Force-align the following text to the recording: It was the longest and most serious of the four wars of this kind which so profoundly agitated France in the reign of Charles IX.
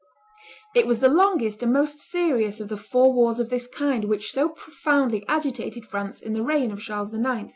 It 0.73 0.87
was 0.87 0.97
the 0.97 1.09
longest 1.09 1.61
and 1.61 1.71
most 1.71 1.99
serious 1.99 2.59
of 2.59 2.69
the 2.69 2.75
four 2.77 3.13
wars 3.13 3.39
of 3.39 3.51
this 3.51 3.67
kind 3.67 4.05
which 4.05 4.31
so 4.31 4.49
profoundly 4.49 5.23
agitated 5.27 5.85
France 5.85 6.23
in 6.23 6.33
the 6.33 6.41
reign 6.41 6.71
of 6.71 6.79
Charles 6.81 7.13
IX. 7.13 7.49